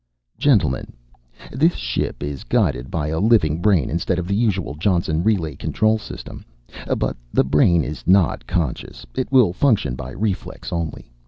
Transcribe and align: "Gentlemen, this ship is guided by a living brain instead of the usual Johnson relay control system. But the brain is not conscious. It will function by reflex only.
"Gentlemen, 0.39 0.93
this 1.51 1.75
ship 1.75 2.23
is 2.23 2.43
guided 2.43 2.89
by 2.89 3.09
a 3.09 3.19
living 3.19 3.61
brain 3.61 3.87
instead 3.87 4.17
of 4.17 4.27
the 4.27 4.33
usual 4.33 4.73
Johnson 4.73 5.23
relay 5.23 5.55
control 5.55 5.99
system. 5.99 6.43
But 6.97 7.15
the 7.31 7.43
brain 7.43 7.83
is 7.83 8.07
not 8.07 8.47
conscious. 8.47 9.05
It 9.15 9.31
will 9.31 9.53
function 9.53 9.93
by 9.93 10.09
reflex 10.09 10.73
only. 10.73 11.11